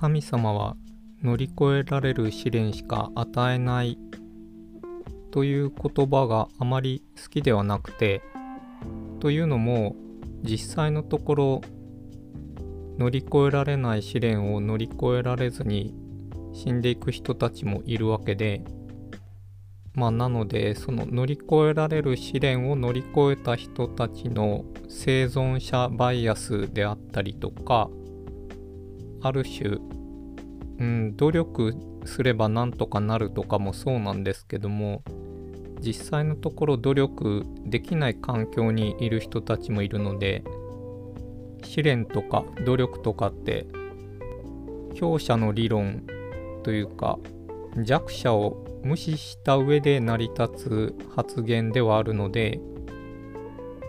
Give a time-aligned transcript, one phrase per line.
[0.00, 0.76] 神様は
[1.24, 3.98] 乗り越えられる試練しか与えない
[5.32, 8.22] という言葉があまり好きではなくて
[9.18, 9.96] というのも
[10.44, 11.60] 実際のところ
[12.96, 15.96] 乗り越えられない試練を乗り越えられずに
[16.52, 18.62] 死んでいく人たちもいるわけで
[19.94, 27.90] まあなのでその乗り越えられる試練を乗り越えた人たちの生存者バイアスであったりとか
[29.22, 29.78] ある種、
[30.78, 35.02] うん、努力すればなんとかなるとかもそうなんですけども
[35.80, 40.42] 実際のところ努力できない環境にいる人たちもいるので
[41.62, 43.66] 試練とか努力とかって
[44.94, 46.04] 強者の理論
[46.62, 47.18] というか
[47.76, 52.60] 弱者を無視した上で成り立つ発言ではあるので、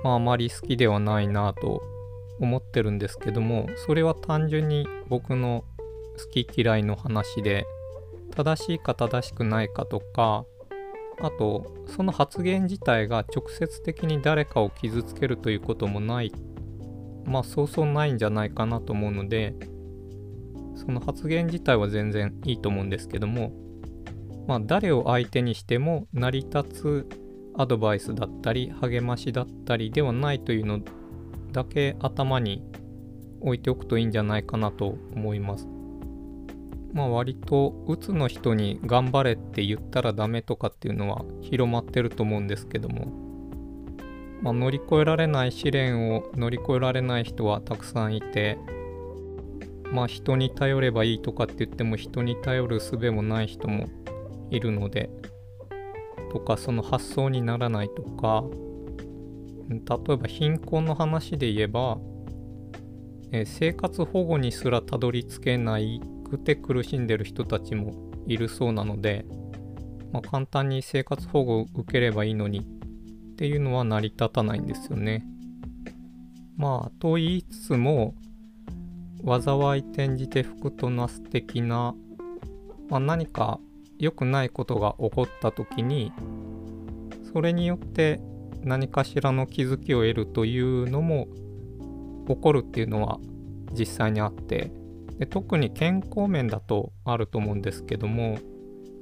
[0.03, 1.81] まあ、あまり好きではないなと
[2.39, 5.63] 思ってるんですけどもそれは単純に僕の
[6.17, 7.65] 好き嫌いの話で
[8.35, 10.45] 正しいか正しくないかとか
[11.21, 16.31] あとその発言自体が直接的に誰かを傷つけるということもない
[17.25, 19.55] まあそうそうないんじゃないかなと思うので
[20.75, 23.51] その発言自体は全然いいと思うんですけども
[24.47, 27.09] まあ誰を相手にしても成り立つ
[27.57, 30.79] アドバイスだったり励ましだったりではないというの
[31.51, 32.63] だけ頭に
[33.41, 35.67] 置いておくといいんじゃないかなと思います。
[36.93, 43.07] まあ割とうつの人に頑張れって言ったらダメとかっていうのは広まってると思うんですけども、
[44.41, 48.57] まあ、乗り越えられない試練を乗り越えられない人はたくさんいて
[49.91, 53.87] まあ人に頼ればいいとかって言っても人に頼る術もない人も
[54.49, 55.09] いるので
[56.31, 58.43] とかその発想にならないとか
[59.69, 61.99] 例えば貧困の話で言えば、
[63.31, 67.93] え生活保護にすらたどり着けないくて苦しんでる人たちも
[68.25, 69.25] いるそうなので、
[70.11, 75.23] まあ、簡単に生活保護を受ければいいのにっていうのは成り立たないんですよね。
[76.57, 78.15] まあと言いつつも
[79.23, 81.93] 災い転じて福となす的な、
[82.89, 83.59] まあ、何か
[83.99, 86.11] 良くないことが起こった時に
[87.31, 88.19] それによって
[88.63, 91.27] 何かしらの気づきを得るというのも
[92.27, 93.19] 起こるっていうのは
[93.71, 94.71] 実際にあって
[95.17, 98.37] で特に健康面だとあると思うんですけども、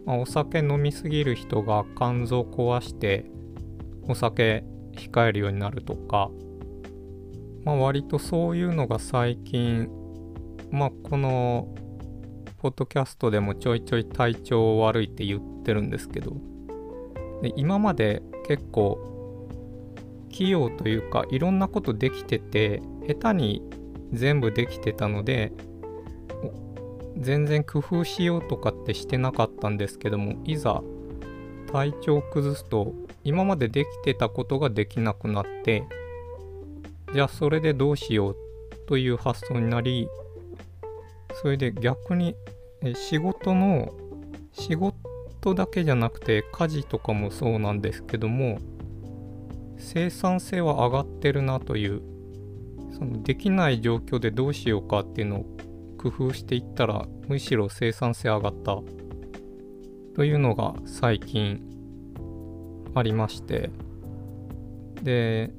[0.05, 3.25] まあ、お酒飲みすぎる人が肝臓壊して
[4.07, 4.63] お酒
[4.93, 6.29] 控えるようになるとか、
[7.63, 9.89] まあ、割とそういうのが最近、
[10.71, 11.67] まあ、この
[12.57, 16.31] ポッドキャストでもちょいちょい体調悪いって言ってるんですけど
[17.43, 19.16] で今まで結構
[20.37, 23.63] 器用というかいろんなことできてて下手に
[24.13, 25.51] 全部できてたので
[27.17, 30.83] 全然工夫しようとかってしてなかったんですけどもいざ
[31.71, 32.93] 体調を崩すと
[33.23, 35.83] 今までできてたことができなくなって
[37.13, 38.35] じゃあそれでどうしよう
[38.87, 40.07] という発想になり
[41.41, 42.35] それで逆に
[42.93, 43.91] 仕事の
[44.53, 48.59] 仕事だけじゃなくて家事とかもそうなんですけども
[49.77, 52.01] 生産性は上がってるなという
[52.97, 55.45] そのできない状況でどうしようかっていうのを
[55.97, 58.77] 工夫していったらむしろ生産性上がった
[60.15, 61.61] というのが最近
[62.95, 63.69] ありまして。
[65.03, 65.51] で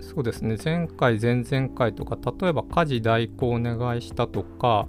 [0.00, 0.56] そうですね。
[0.62, 4.88] 前回前々回とか例えば家事代行お願いしたとか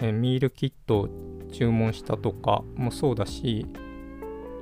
[0.00, 1.08] えミールキットを
[1.52, 3.66] 注文したとかもそうだし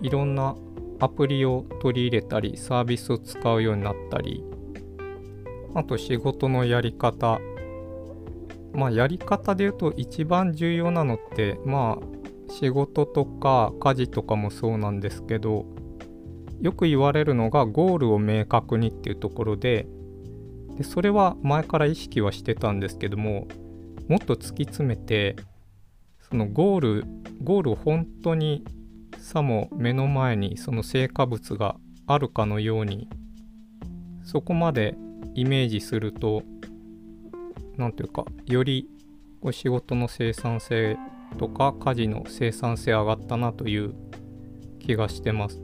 [0.03, 0.57] いろんな
[1.01, 4.45] アプリを取り入れたりサービスを使うようになったり
[5.75, 7.41] あと仕事のやり方。
[8.73, 15.67] まあやり方で言うと一番重要なのってまあ仕事とか家事とかもそうなんですけど
[16.61, 19.87] よく言われるのがゴールを明確にっていうところで
[20.77, 23.49] でそれは前から意識はしてたんですけども
[24.09, 25.37] もっと突き詰めて
[26.31, 27.05] そのゴール
[27.43, 28.65] ゴールを本当に
[29.19, 31.77] さも目の前にその成果物が
[32.07, 33.09] あるかのように
[34.25, 34.97] そこまで
[35.35, 36.43] イメージすると
[37.77, 38.89] 何ていうかより
[39.41, 40.97] こう仕事の生産性
[41.39, 43.95] とか家事の生産性上がったなという
[44.81, 45.61] 気がしてます。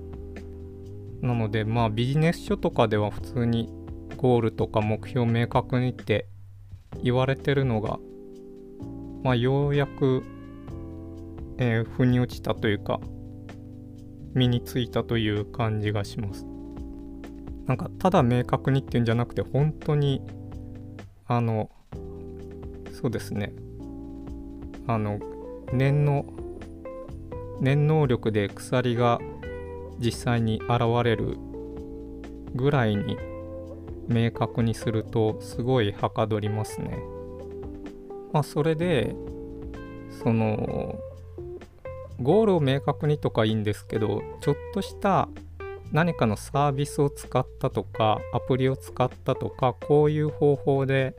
[1.22, 3.72] なのでまあビジネス書とかでは普通に
[4.16, 6.26] ゴールとか目標を明確にって
[7.02, 7.98] 言われてるのが
[9.22, 10.22] まあようやく、
[11.58, 13.00] えー、腑に落ちたというか
[14.34, 16.46] 身についたという感じがします。
[17.66, 20.20] なんかただ明確にっていうんじゃなくて本当に
[21.26, 21.70] あの
[22.92, 23.54] そうですね
[24.86, 25.18] あの
[25.72, 26.26] 念の
[27.60, 29.18] 念能力で鎖が
[29.98, 31.38] 実際に現れる
[32.54, 33.16] ぐらいに
[34.08, 36.98] 明確にするとすごいはかどりますね。
[38.32, 39.14] まあそれで
[40.22, 40.98] その
[42.20, 45.28] ゴールを明確にとかいいんですけどちょっとした
[45.92, 51.14] 何かのサービスを使ったとかアプリを使ったとかこういう方法で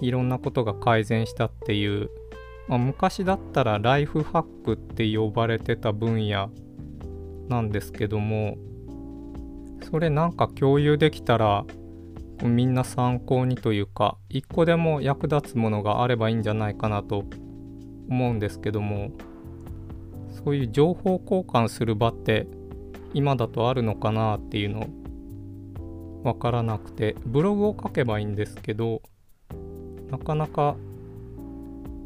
[0.00, 2.10] いろんなことが改善したっていう、
[2.66, 6.50] まあ、昔だったらライフハックって呼ばれてた分野
[7.48, 8.56] なんですけども
[9.90, 11.64] それなんか共有できたら
[12.42, 17.24] みんな参考にというか一個でも役立つものがあればいいんじゃないかなと
[18.08, 19.10] 思うんですけども
[20.32, 22.46] そういう情報交換する場って
[23.14, 24.86] 今だとあるのかなっていうの
[26.24, 29.02] わからなくてブログを書けばいいんですけど
[30.10, 30.76] なかなか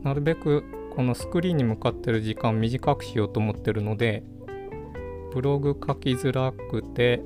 [0.02, 0.64] なるべく
[0.94, 4.23] このスクリーンに向かってる時間短くしようと思ってるので
[5.34, 7.23] ブログ書きづらくて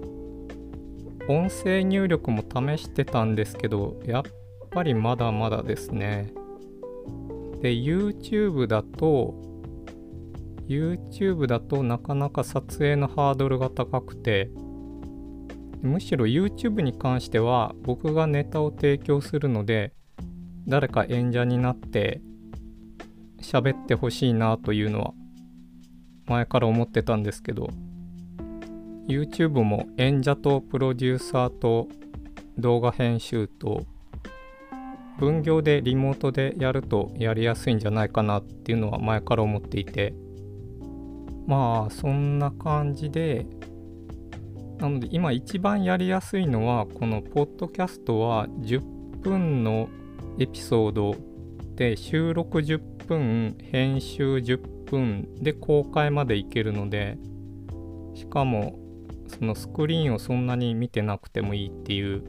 [1.28, 4.22] 音声入力も試してたんですけどやっ
[4.70, 6.32] ぱりまだまだですね。
[7.60, 9.49] で YouTube だと
[10.70, 14.50] YouTube だとなかなか撮影のハードルが高くて
[15.82, 19.92] むしろ YouTube に関しては僕がネタを提供するので
[20.68, 22.20] 誰か演者になって
[23.42, 25.12] 喋ってほしいなというのは
[26.26, 27.70] 前から思ってたんですけど
[29.08, 31.88] YouTube も演者とプロデューサーと
[32.58, 33.86] 動画編集と
[35.18, 40.14] 分業でリモートでやるとやりやすいんじゃないかなっていうのは前から思っていて
[41.50, 43.44] まあそんな感じで
[44.78, 48.80] なので今一番やりやすいのはこのポッドキャストは10
[49.18, 49.88] 分の
[50.38, 51.16] エピソード
[51.74, 57.18] で収録10分編集10分で公開までいけるので
[58.14, 58.78] しかも
[59.26, 62.22] そのスクリーンをそんなに見てなくてもいいっていう。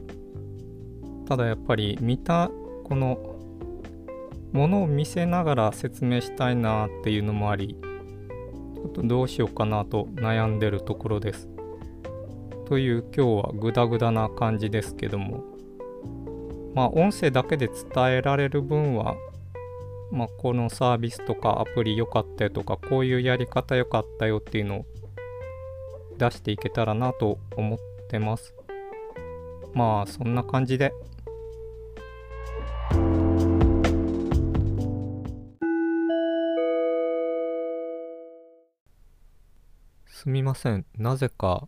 [1.28, 2.50] ただやっぱり見た
[2.82, 3.38] この
[4.52, 7.76] ものを見せながら説明したいなっていうのもあり
[8.82, 11.48] ちょっとどうしようかなと悩んでるところです
[12.66, 15.44] という今日はグダグダな感じですけども
[16.74, 19.14] まあ音声だけで伝えられる分は
[20.12, 24.86] まあ、このサービスとかアプリ良かったよとかこういうやり方良かったよっていうのを
[26.18, 27.78] 出していけたらなと思っ
[28.10, 28.54] てます。
[29.72, 30.92] まあそんな感じで。
[40.22, 40.86] すみません。
[40.96, 41.66] なぜか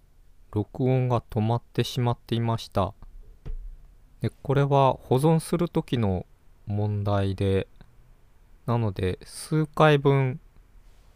[0.53, 2.95] 録音が止まってしまっていました。
[4.21, 6.25] でこれは保存する時の
[6.69, 7.67] 問題で、
[8.67, 10.39] なので数回分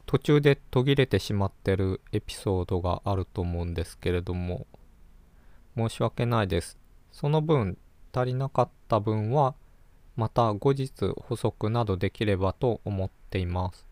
[0.07, 4.67] 途中で途切れてしまってるエピソードがあると思うんですけれども
[5.77, 6.77] 申し訳ないです
[7.13, 7.79] その分
[8.13, 9.55] 足りなかった分は
[10.17, 13.88] また後日補足などできればと思っています